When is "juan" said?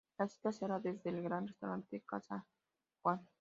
3.03-3.21